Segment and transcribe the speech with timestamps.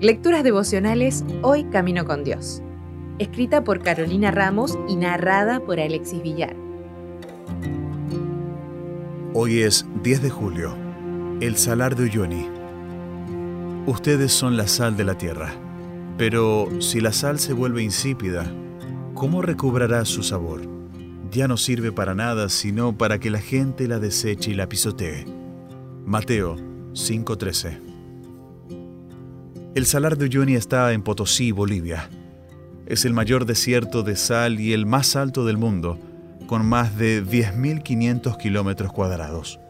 [0.00, 2.62] Lecturas devocionales Hoy Camino con Dios.
[3.18, 6.54] Escrita por Carolina Ramos y narrada por Alexis Villar.
[9.34, 10.76] Hoy es 10 de julio.
[11.40, 12.48] El salar de Uyuni.
[13.86, 15.50] Ustedes son la sal de la tierra.
[16.16, 18.52] Pero si la sal se vuelve insípida,
[19.14, 20.62] ¿cómo recobrará su sabor?
[21.32, 25.24] Ya no sirve para nada sino para que la gente la deseche y la pisotee.
[26.06, 26.56] Mateo
[26.92, 27.88] 5:13
[29.78, 32.08] el Salar de Uyuni está en Potosí, Bolivia.
[32.86, 36.00] Es el mayor desierto de sal y el más alto del mundo,
[36.48, 39.60] con más de 10.500 kilómetros cuadrados.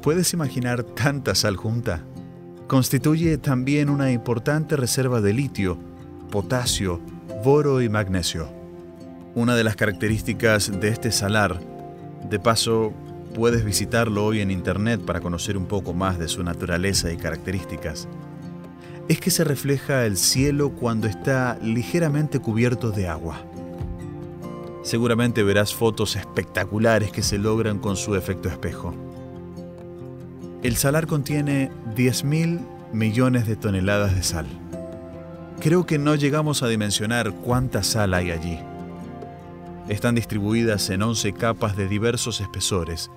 [0.00, 2.02] ¿Puedes imaginar tanta sal junta?
[2.66, 5.78] Constituye también una importante reserva de litio,
[6.30, 7.02] potasio,
[7.44, 8.48] boro y magnesio.
[9.34, 11.60] Una de las características de este salar,
[12.30, 12.94] de paso,
[13.34, 18.08] puedes visitarlo hoy en internet para conocer un poco más de su naturaleza y características
[19.08, 23.44] es que se refleja el cielo cuando está ligeramente cubierto de agua.
[24.82, 28.94] Seguramente verás fotos espectaculares que se logran con su efecto espejo.
[30.62, 32.60] El salar contiene 10.000
[32.92, 34.46] millones de toneladas de sal.
[35.60, 38.58] Creo que no llegamos a dimensionar cuánta sal hay allí.
[39.88, 43.10] Están distribuidas en 11 capas de diversos espesores,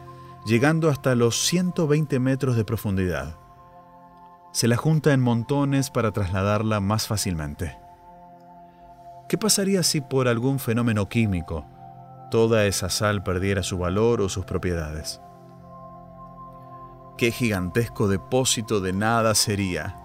[0.46, 3.38] llegando hasta los 120 metros de profundidad
[4.56, 7.78] se la junta en montones para trasladarla más fácilmente.
[9.28, 11.66] ¿Qué pasaría si por algún fenómeno químico
[12.32, 15.20] toda esa sal perdiera su valor o sus propiedades?
[17.18, 19.98] Qué gigantesco depósito de nada sería.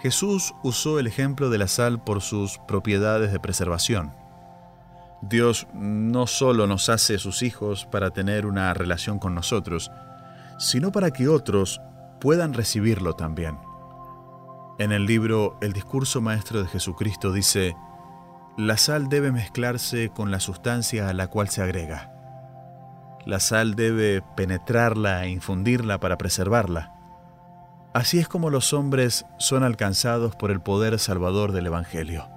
[0.00, 4.14] Jesús usó el ejemplo de la sal por sus propiedades de preservación.
[5.20, 9.90] Dios no solo nos hace sus hijos para tener una relación con nosotros,
[10.58, 11.80] sino para que otros
[12.20, 13.58] puedan recibirlo también.
[14.78, 17.74] En el libro El discurso maestro de Jesucristo dice,
[18.56, 22.12] la sal debe mezclarse con la sustancia a la cual se agrega.
[23.26, 26.92] La sal debe penetrarla e infundirla para preservarla.
[27.92, 32.28] Así es como los hombres son alcanzados por el poder salvador del Evangelio,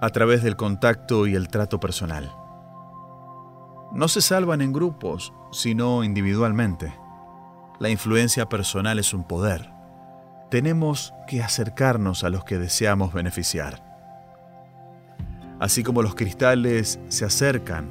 [0.00, 2.32] a través del contacto y el trato personal.
[3.92, 6.94] No se salvan en grupos, sino individualmente.
[7.78, 9.70] La influencia personal es un poder.
[10.50, 13.82] Tenemos que acercarnos a los que deseamos beneficiar.
[15.58, 17.88] Así como los cristales se acercan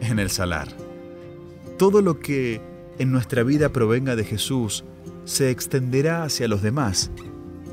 [0.00, 0.68] en el salar.
[1.78, 2.60] Todo lo que
[2.98, 4.84] en nuestra vida provenga de Jesús
[5.24, 7.10] se extenderá hacia los demás,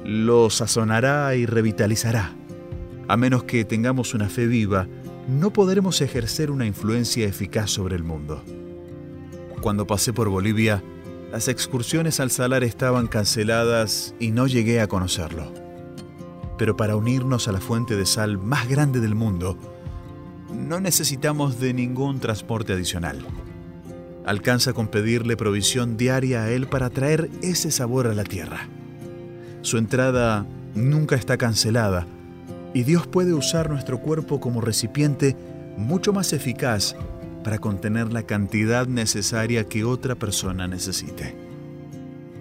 [0.03, 2.34] lo sazonará y revitalizará.
[3.11, 4.88] A menos que tengamos una fe viva,
[5.27, 8.41] no podremos ejercer una influencia eficaz sobre el mundo.
[9.59, 10.81] Cuando pasé por Bolivia,
[11.29, 15.51] las excursiones al salar estaban canceladas y no llegué a conocerlo.
[16.57, 19.57] Pero para unirnos a la fuente de sal más grande del mundo,
[20.49, 23.25] no necesitamos de ningún transporte adicional.
[24.25, 28.69] Alcanza con pedirle provisión diaria a Él para traer ese sabor a la tierra.
[29.63, 30.45] Su entrada
[30.75, 32.07] nunca está cancelada
[32.74, 35.36] y Dios puede usar nuestro cuerpo como recipiente
[35.78, 36.96] mucho más eficaz
[37.44, 41.36] para contener la cantidad necesaria que otra persona necesite.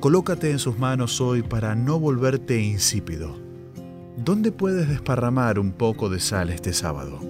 [0.00, 3.36] Colócate en sus manos hoy para no volverte insípido.
[4.16, 7.20] ¿Dónde puedes desparramar un poco de sal este sábado?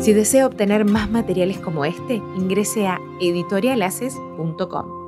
[0.00, 5.01] Si desea obtener más materiales como este, ingrese a editorialaces.com.